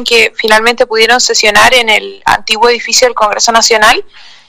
[0.00, 4.04] que finalmente pudieron sesionar en el antiguo edificio del Congreso Nacional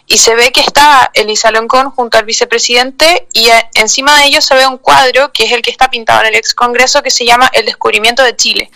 [0.08, 4.46] y se ve que está Elisa Loncón junto al vicepresidente y eh, encima de ellos
[4.46, 7.12] se ve un cuadro que es el que está pintado en el ex Congreso que
[7.12, 8.72] se llama El descubrimiento de Chile.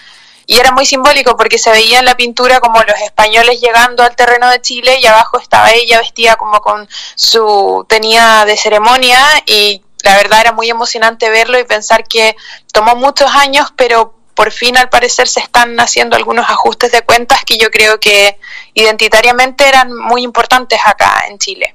[0.46, 4.16] Y era muy simbólico porque se veía en la pintura como los españoles llegando al
[4.16, 9.82] terreno de Chile y abajo estaba ella vestida como con su tenía de ceremonia y
[10.04, 12.38] la verdad era muy emocionante verlo y pensar que
[12.72, 17.44] tomó muchos años, pero por fin al parecer se están haciendo algunos ajustes de cuentas
[17.44, 18.40] que yo creo que
[18.76, 21.74] identitariamente eran muy importantes acá en Chile.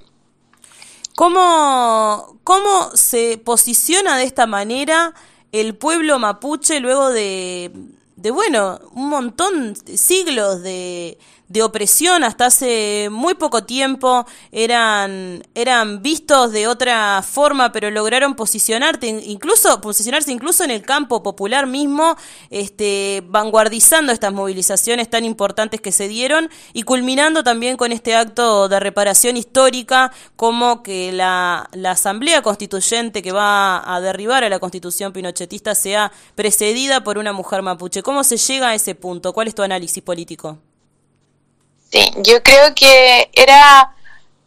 [1.16, 5.12] ¿Cómo, cómo se posiciona de esta manera
[5.50, 7.72] el pueblo mapuche luego de,
[8.14, 11.18] de bueno, un montón, de siglos de,
[11.52, 18.34] de opresión hasta hace muy poco tiempo eran, eran vistos de otra forma, pero lograron
[18.34, 22.16] posicionarte, incluso, posicionarse incluso en el campo popular mismo,
[22.48, 28.68] este, vanguardizando estas movilizaciones tan importantes que se dieron y culminando también con este acto
[28.70, 34.58] de reparación histórica, como que la, la Asamblea Constituyente que va a derribar a la
[34.58, 38.02] constitución pinochetista sea precedida por una mujer mapuche.
[38.02, 39.34] ¿Cómo se llega a ese punto?
[39.34, 40.58] ¿Cuál es tu análisis político?
[41.92, 43.92] Sí, yo creo que era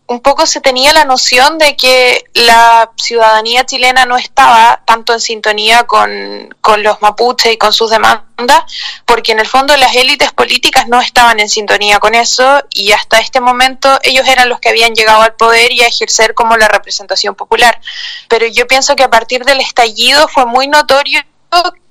[0.08, 5.20] un poco se tenía la noción de que la ciudadanía chilena no estaba tanto en
[5.20, 8.64] sintonía con, los mapuches y con sus demandas,
[9.06, 13.20] porque en el fondo las élites políticas no estaban en sintonía con eso y hasta
[13.20, 16.68] este momento ellos eran los que habían llegado al poder y a ejercer como la
[16.68, 17.80] representación popular.
[18.28, 21.22] Pero yo pienso que a partir del estallido fue muy notorio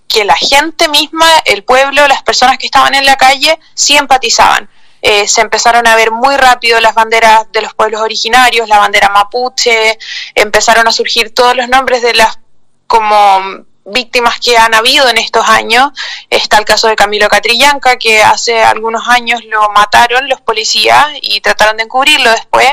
[0.08, 4.68] que la gente misma, el pueblo, las personas que estaban en la calle, sí empatizaban
[5.06, 9.10] eh, se empezaron a ver muy rápido las banderas de los pueblos originarios, la bandera
[9.10, 9.98] mapuche,
[10.34, 12.38] empezaron a surgir todos los nombres de las
[12.86, 15.90] como víctimas que han habido en estos años.
[16.30, 21.42] Está el caso de Camilo Catrillanca, que hace algunos años lo mataron los policías y
[21.42, 22.72] trataron de encubrirlo después.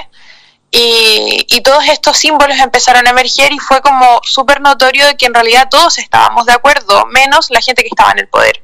[0.71, 5.33] Y, todos estos símbolos empezaron a emerger y fue como súper notorio de que en
[5.33, 8.63] realidad todos estábamos de acuerdo, menos la gente que estaba en el poder.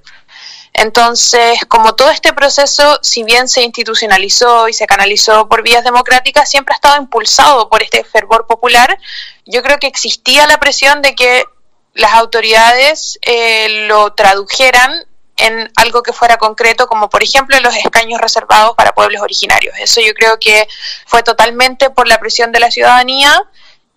[0.73, 6.49] Entonces, como todo este proceso, si bien se institucionalizó y se canalizó por vías democráticas,
[6.49, 8.97] siempre ha estado impulsado por este fervor popular,
[9.45, 11.45] yo creo que existía la presión de que
[11.93, 15.07] las autoridades eh, lo tradujeran
[15.37, 19.75] en algo que fuera concreto, como por ejemplo los escaños reservados para pueblos originarios.
[19.79, 20.67] Eso yo creo que
[21.05, 23.43] fue totalmente por la presión de la ciudadanía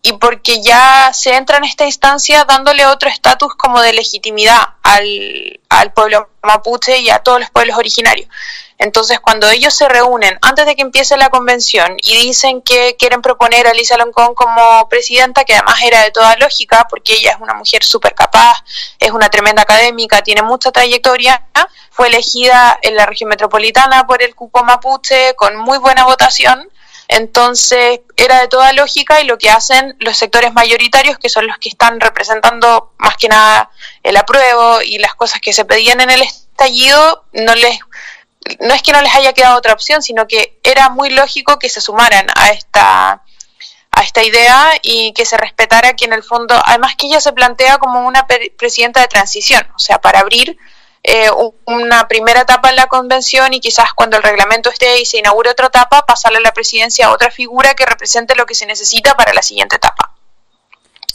[0.02, 5.60] y porque ya se entra en esta instancia dándole otro estatus como de legitimidad al,
[5.68, 8.28] al, pueblo mapuche y a todos los pueblos originarios.
[8.78, 13.20] Entonces, cuando ellos se reúnen antes de que empiece la convención y dicen que quieren
[13.20, 17.40] proponer a Lisa Loncón como presidenta, que además era de toda lógica, porque ella es
[17.40, 18.64] una mujer súper capaz,
[18.98, 21.44] es una tremenda académica, tiene mucha trayectoria,
[21.90, 26.66] fue elegida en la región metropolitana por el cupo mapuche con muy buena votación
[27.10, 31.58] entonces era de toda lógica y lo que hacen los sectores mayoritarios, que son los
[31.58, 33.68] que están representando más que nada
[34.04, 37.80] el apruebo y las cosas que se pedían en el estallido, no les
[38.60, 41.68] no es que no les haya quedado otra opción, sino que era muy lógico que
[41.68, 43.22] se sumaran a esta
[43.90, 47.32] a esta idea y que se respetara que en el fondo, además que ella se
[47.32, 48.26] plantea como una
[48.56, 50.56] presidenta de transición, o sea, para abrir
[51.02, 51.30] eh,
[51.66, 55.50] una primera etapa en la convención y quizás cuando el reglamento esté y se inaugure
[55.50, 59.14] otra etapa, pasarle a la presidencia a otra figura que represente lo que se necesita
[59.14, 60.14] para la siguiente etapa.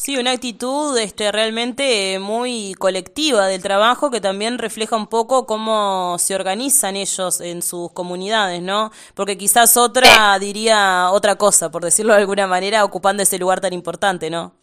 [0.05, 6.17] Sí, una actitud este, realmente muy colectiva del trabajo que también refleja un poco cómo
[6.19, 8.91] se organizan ellos en sus comunidades, ¿no?
[9.15, 13.73] Porque quizás otra diría otra cosa, por decirlo de alguna manera, ocupando ese lugar tan
[13.73, 14.53] importante, ¿no?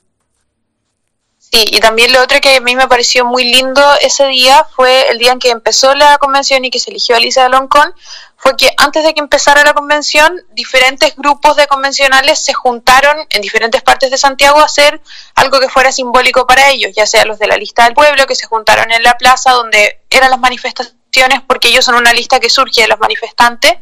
[1.55, 5.11] Sí, y también lo otro que a mí me pareció muy lindo ese día fue
[5.11, 7.95] el día en que empezó la convención y que se eligió a Lisa Loncón,
[8.39, 13.43] fue que antes de que empezara la convención, diferentes grupos de convencionales se juntaron en
[13.43, 15.03] diferentes partes de Santiago a hacer
[15.35, 18.35] algo que fuera simbólico para ellos, ya sea los de la lista del pueblo, que
[18.35, 22.49] se juntaron en la plaza donde eran las manifestaciones porque ellos son una lista que
[22.49, 23.77] surge de los manifestantes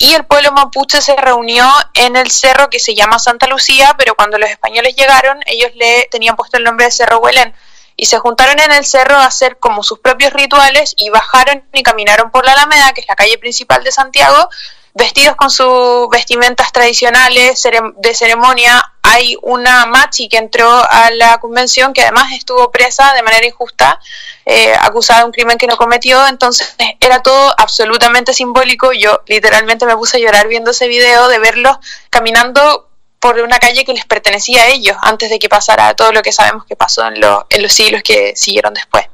[0.00, 4.14] y el pueblo mapuche se reunió en el cerro que se llama Santa Lucía, pero
[4.14, 7.52] cuando los españoles llegaron ellos le tenían puesto el nombre de Cerro Huelén.
[7.96, 11.82] Y se juntaron en el cerro a hacer como sus propios rituales y bajaron y
[11.82, 14.48] caminaron por la Alameda, que es la calle principal de Santiago,
[14.94, 17.62] vestidos con sus vestimentas tradicionales
[17.96, 18.92] de ceremonia.
[19.02, 24.00] Hay una machi que entró a la convención que además estuvo presa de manera injusta,
[24.44, 28.92] eh, acusada de un crimen que no cometió, entonces era todo absolutamente simbólico.
[28.92, 31.78] Yo literalmente me puse a llorar viendo ese video de verlos
[32.10, 32.88] caminando
[33.20, 36.32] por una calle que les pertenecía a ellos antes de que pasara todo lo que
[36.32, 37.16] sabemos que pasó en,
[37.50, 39.06] en los siglos que siguieron después.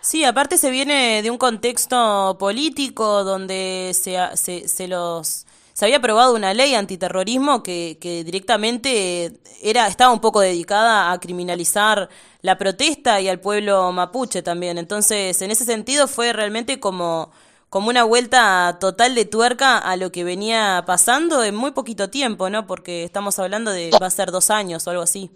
[0.00, 5.98] Sí, aparte se viene de un contexto político donde se, se, se los se había
[5.98, 12.08] aprobado una ley antiterrorismo que, que directamente era estaba un poco dedicada a criminalizar
[12.42, 14.78] la protesta y al pueblo mapuche también.
[14.78, 17.30] Entonces, en ese sentido fue realmente como
[17.70, 22.50] como una vuelta total de tuerca a lo que venía pasando en muy poquito tiempo,
[22.50, 22.66] ¿no?
[22.66, 25.30] Porque estamos hablando de va a ser dos años o algo así.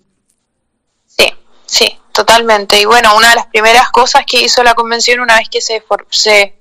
[1.07, 1.25] Sí,
[1.67, 2.81] sí, totalmente.
[2.81, 5.85] Y bueno, una de las primeras cosas que hizo la convención una vez que se,
[6.11, 6.55] se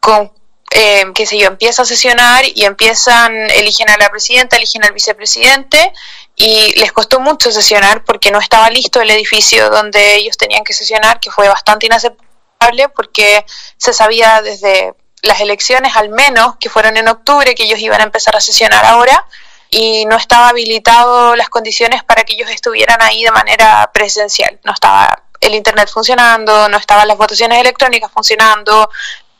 [0.00, 0.32] con,
[0.70, 4.92] eh, qué sé yo, empieza a sesionar y empiezan, eligen a la presidenta, eligen al
[4.92, 5.92] vicepresidente
[6.36, 10.72] y les costó mucho sesionar porque no estaba listo el edificio donde ellos tenían que
[10.72, 13.44] sesionar, que fue bastante inaceptable porque
[13.76, 18.04] se sabía desde las elecciones al menos, que fueron en octubre, que ellos iban a
[18.04, 19.26] empezar a sesionar ahora,
[19.70, 24.58] y no estaba habilitado las condiciones para que ellos estuvieran ahí de manera presencial.
[24.64, 28.90] No estaba el internet funcionando, no estaban las votaciones electrónicas funcionando,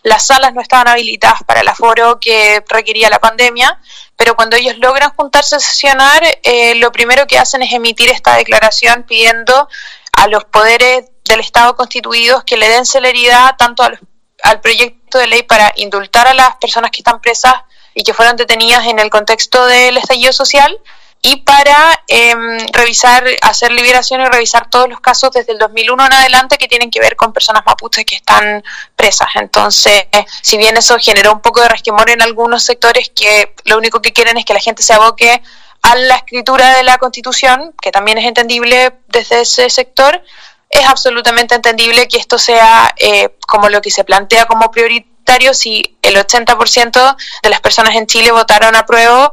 [0.03, 3.79] las salas no estaban habilitadas para el aforo que requería la pandemia,
[4.17, 8.37] pero cuando ellos logran juntarse a sesionar, eh, lo primero que hacen es emitir esta
[8.37, 9.69] declaración pidiendo
[10.13, 15.43] a los poderes del Estado constituidos que le den celeridad tanto al proyecto de ley
[15.43, 17.55] para indultar a las personas que están presas
[17.95, 20.81] y que fueron detenidas en el contexto del estallido social
[21.23, 26.13] y para em, revisar, hacer liberación y revisar todos los casos desde el 2001 en
[26.15, 28.65] adelante que tienen que ver con personas mapuches que están
[28.97, 29.29] presas.
[29.35, 30.05] Entonces,
[30.41, 34.13] si bien eso generó un poco de resquemor en algunos sectores que lo único que
[34.13, 35.43] quieren es que la gente se aboque
[35.83, 40.23] a la escritura de la Constitución, que también es entendible desde ese sector,
[40.71, 45.11] es absolutamente entendible que esto sea eh, como lo que se plantea como prioritario
[45.53, 49.33] si el 80% de las personas en Chile votaron a prueba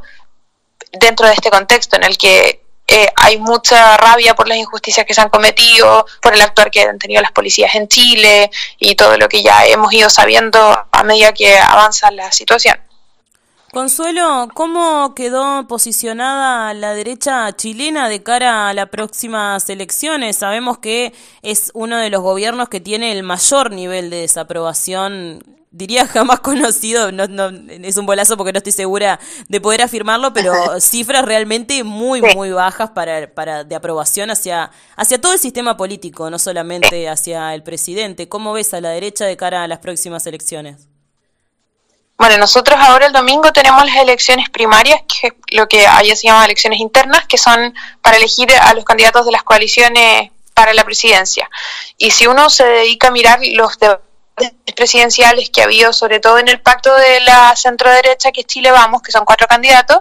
[0.92, 5.12] dentro de este contexto en el que eh, hay mucha rabia por las injusticias que
[5.12, 9.18] se han cometido, por el actuar que han tenido las policías en Chile y todo
[9.18, 10.58] lo que ya hemos ido sabiendo
[10.90, 12.78] a medida que avanza la situación.
[13.72, 20.38] Consuelo, ¿cómo quedó posicionada la derecha chilena de cara a las próximas elecciones?
[20.38, 21.12] Sabemos que
[21.42, 27.12] es uno de los gobiernos que tiene el mayor nivel de desaprobación, diría jamás conocido,
[27.12, 31.84] no, no, es un bolazo porque no estoy segura de poder afirmarlo, pero cifras realmente
[31.84, 37.08] muy, muy bajas para, para de aprobación hacia, hacia todo el sistema político, no solamente
[37.08, 38.28] hacia el presidente.
[38.28, 40.88] ¿Cómo ves a la derecha de cara a las próximas elecciones?
[42.16, 46.44] Bueno, nosotros ahora el domingo tenemos las elecciones primarias, que lo que allá se llama
[46.44, 47.72] elecciones internas, que son
[48.02, 51.48] para elegir a los candidatos de las coaliciones para la presidencia.
[51.96, 54.07] Y si uno se dedica a mirar los debates
[54.74, 58.46] presidenciales que ha habido, sobre todo en el pacto de la centro derecha, que es
[58.46, 59.98] Chile Vamos, que son cuatro candidatos,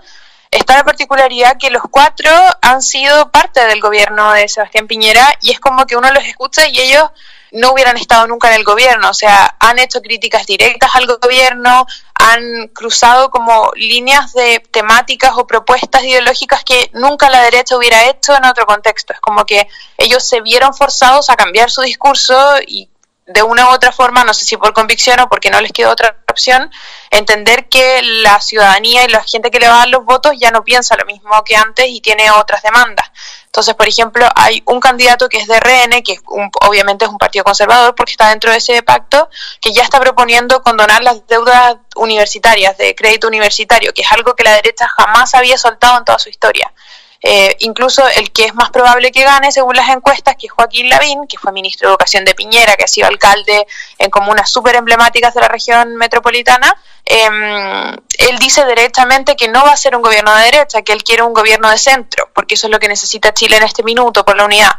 [0.51, 2.31] está la particularidad que los cuatro
[2.61, 6.67] han sido parte del gobierno de Sebastián Piñera y es como que uno los escucha
[6.67, 7.09] y ellos
[7.51, 11.85] no hubieran estado nunca en el gobierno, o sea, han hecho críticas directas al gobierno,
[12.13, 18.35] han cruzado como líneas de temáticas o propuestas ideológicas que nunca la derecha hubiera hecho
[18.35, 19.13] en otro contexto.
[19.13, 19.67] Es como que
[19.97, 22.35] ellos se vieron forzados a cambiar su discurso
[22.67, 22.89] y
[23.27, 25.91] de una u otra forma, no sé si por convicción o porque no les quedó
[25.91, 26.71] otra opción,
[27.11, 30.49] entender que la ciudadanía y la gente que le va a dar los votos ya
[30.49, 33.11] no piensa lo mismo que antes y tiene otras demandas.
[33.47, 36.19] Entonces, por ejemplo, hay un candidato que es de RN, que
[36.61, 39.29] obviamente es un partido conservador porque está dentro de ese pacto,
[39.59, 44.43] que ya está proponiendo condonar las deudas universitarias, de crédito universitario, que es algo que
[44.43, 46.71] la derecha jamás había soltado en toda su historia.
[47.21, 50.89] Eh, incluso el que es más probable que gane, según las encuestas, que es Joaquín
[50.89, 53.65] Lavín, que fue ministro de Educación de Piñera, que ha sido alcalde
[53.97, 59.71] en comunas súper emblemáticas de la región metropolitana, em, él dice directamente que no va
[59.71, 62.67] a ser un gobierno de derecha, que él quiere un gobierno de centro, porque eso
[62.67, 64.73] es lo que necesita Chile en este minuto por la unidad.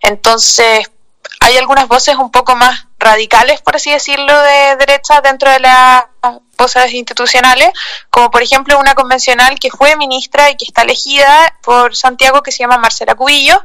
[0.00, 0.90] Entonces,
[1.40, 6.04] hay algunas voces un poco más radicales, por así decirlo, de derecha dentro de las
[6.56, 7.70] voces institucionales,
[8.10, 12.52] como por ejemplo una convencional que fue ministra y que está elegida por Santiago, que
[12.52, 13.62] se llama Marcela Cubillo,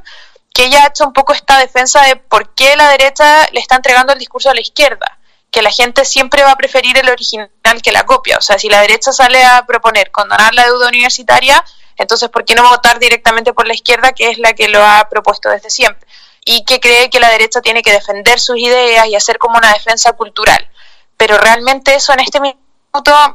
[0.54, 3.76] que ella ha hecho un poco esta defensa de por qué la derecha le está
[3.76, 5.18] entregando el discurso a la izquierda,
[5.52, 7.50] que la gente siempre va a preferir el original
[7.82, 8.38] que la copia.
[8.38, 11.64] O sea, si la derecha sale a proponer condonar la deuda universitaria,
[11.96, 15.08] entonces ¿por qué no votar directamente por la izquierda, que es la que lo ha
[15.10, 16.09] propuesto desde siempre?
[16.46, 19.74] Y que cree que la derecha tiene que defender sus ideas y hacer como una
[19.74, 20.70] defensa cultural.
[21.18, 22.58] Pero realmente eso en este minuto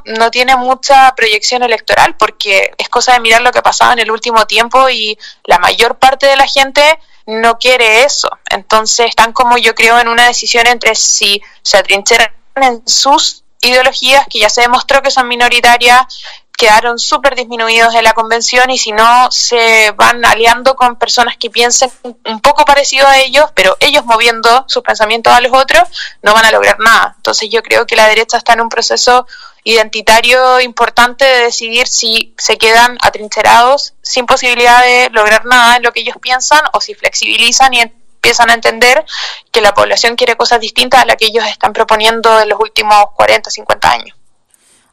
[0.05, 3.99] no tiene mucha proyección electoral porque es cosa de mirar lo que ha pasado en
[3.99, 6.81] el último tiempo y la mayor parte de la gente
[7.25, 8.29] no quiere eso.
[8.49, 14.27] Entonces están como yo creo en una decisión entre si se atrincheran en sus ideologías
[14.29, 16.23] que ya se demostró que son minoritarias,
[16.57, 21.49] quedaron súper disminuidos en la convención y si no se van aliando con personas que
[21.49, 21.91] piensen
[22.25, 25.83] un poco parecido a ellos, pero ellos moviendo sus pensamientos a los otros,
[26.21, 27.13] no van a lograr nada.
[27.17, 29.27] Entonces yo creo que la derecha está en un proceso
[29.63, 35.91] identitario importante de decidir si se quedan atrincherados sin posibilidad de lograr nada en lo
[35.91, 39.05] que ellos piensan o si flexibilizan y empiezan a entender
[39.51, 43.05] que la población quiere cosas distintas a las que ellos están proponiendo en los últimos
[43.15, 44.17] 40, 50 años.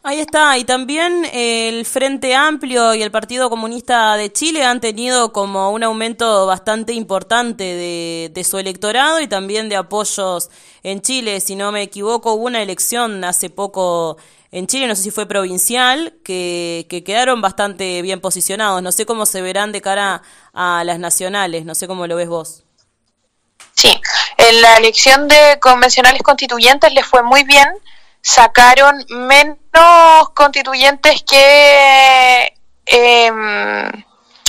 [0.05, 5.33] Ahí está, y también el Frente Amplio y el Partido Comunista de Chile han tenido
[5.33, 10.51] como un aumento bastante importante de, de, su electorado y también de apoyos
[10.83, 11.39] en Chile.
[11.39, 14.17] Si no me equivoco, hubo una elección hace poco
[14.51, 18.83] en Chile, no sé si fue provincial, que, que quedaron bastante bien posicionados.
[18.83, 22.29] No sé cómo se verán de cara a las nacionales, no sé cómo lo ves
[22.29, 22.65] vos.
[23.75, 24.01] Sí,
[24.37, 27.69] en la elección de convencionales constituyentes les fue muy bien,
[28.23, 32.55] sacaron menos constituyentes que...
[32.87, 33.31] Eh,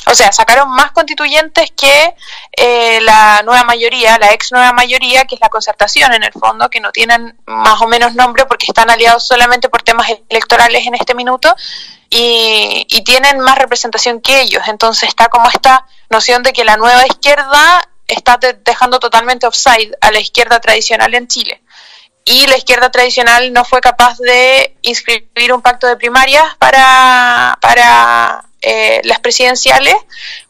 [0.06, 2.16] o sea, sacaron más constituyentes que
[2.52, 6.70] eh, la nueva mayoría, la ex nueva mayoría, que es la concertación en el fondo,
[6.70, 10.96] que no tienen más o menos nombre porque están aliados solamente por temas electorales en
[10.96, 11.56] este minuto
[12.10, 14.64] y, y tienen más representación que ellos.
[14.68, 20.12] Entonces está como esta noción de que la nueva izquierda está dejando totalmente offside a
[20.12, 21.63] la izquierda tradicional en Chile
[22.26, 28.46] y la izquierda tradicional no fue capaz de inscribir un pacto de primarias para, para
[28.62, 29.96] eh, las presidenciales,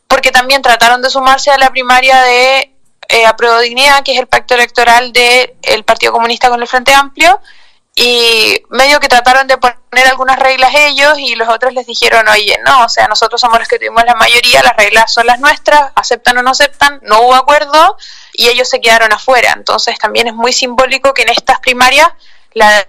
[0.08, 2.74] porque también trataron de sumarse a la primaria de
[3.10, 3.26] eh,
[4.06, 7.40] que es el pacto electoral del Partido Comunista con el Frente Amplio,
[7.96, 12.58] y medio que trataron de poner algunas reglas ellos y los otros les dijeron, oye,
[12.66, 15.92] no, o sea, nosotros somos los que tuvimos la mayoría, las reglas son las nuestras,
[15.96, 17.98] aceptan o no aceptan, no hubo acuerdo
[18.34, 19.54] y ellos se quedaron afuera.
[19.56, 22.10] Entonces también es muy simbólico que en estas primarias
[22.54, 22.88] la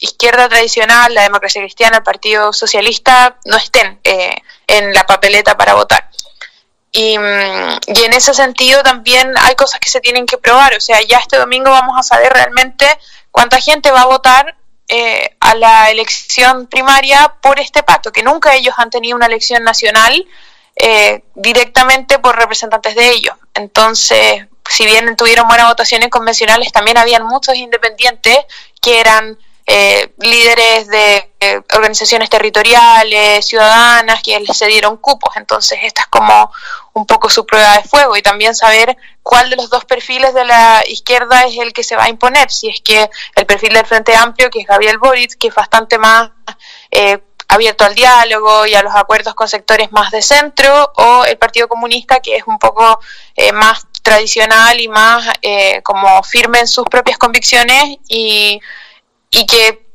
[0.00, 4.34] izquierda tradicional, la democracia cristiana, el Partido Socialista, no estén eh,
[4.66, 6.08] en la papeleta para votar.
[6.92, 10.74] Y, mm, y, en ese sentido también hay cosas que se tienen que probar.
[10.74, 12.86] O sea, ya este domingo vamos a saber realmente
[13.34, 18.54] cuánta gente va a votar eh, a la elección primaria por este pacto, que nunca
[18.54, 20.24] ellos han tenido una elección nacional
[20.76, 23.34] eh, directamente por representantes de ellos.
[23.52, 28.38] Entonces, si bien tuvieron buenas votaciones convencionales, también habían muchos independientes
[28.80, 35.36] que eran eh, líderes de eh, organizaciones territoriales, ciudadanas, que les se dieron cupos.
[35.36, 36.52] Entonces, esta es como
[36.92, 40.44] un poco su prueba de fuego y también saber cuál de los dos perfiles de
[40.44, 42.50] la izquierda es el que se va a imponer.
[42.50, 45.98] Si es que el perfil del Frente Amplio, que es Gabriel Boric, que es bastante
[45.98, 46.30] más
[46.90, 47.18] eh,
[47.48, 51.68] abierto al diálogo y a los acuerdos con sectores más de centro, o el Partido
[51.68, 53.00] Comunista, que es un poco
[53.36, 58.60] eh, más tradicional y más eh, como firme en sus propias convicciones y
[59.34, 59.86] y que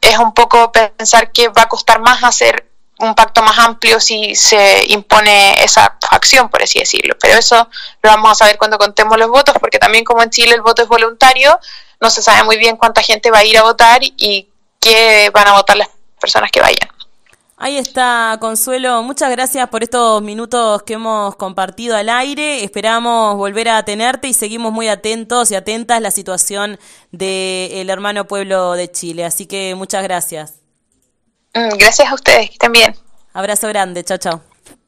[0.00, 4.34] es un poco pensar que va a costar más hacer un pacto más amplio si
[4.34, 7.14] se impone esa acción, por así decirlo.
[7.20, 7.68] Pero eso
[8.02, 10.82] lo vamos a saber cuando contemos los votos, porque también como en Chile el voto
[10.82, 11.58] es voluntario,
[12.00, 14.48] no se sabe muy bien cuánta gente va a ir a votar y
[14.80, 15.88] qué van a votar las
[16.18, 16.88] personas que vayan.
[17.58, 19.02] Ahí está, Consuelo.
[19.02, 22.62] Muchas gracias por estos minutos que hemos compartido al aire.
[22.62, 26.78] Esperamos volver a tenerte y seguimos muy atentos y atentas a la situación
[27.12, 29.24] del hermano pueblo de Chile.
[29.24, 30.54] Así que muchas gracias.
[31.54, 32.94] Mm, gracias a ustedes, que estén bien.
[33.32, 34.55] Abrazo grande, chao, chao.